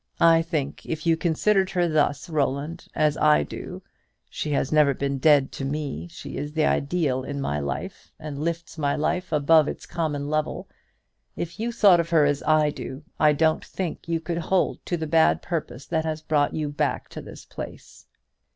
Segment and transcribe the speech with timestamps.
[0.19, 3.83] I think, if you considered her thus, Roland, as I do,
[4.31, 8.39] she has never been dead to me; she is the ideal in my life, and
[8.41, 10.67] lifts my life above its common level,
[11.35, 14.97] if you thought of her as I do, I don't think you could hold to
[14.97, 18.07] the bad purpose that has brought you back to this place."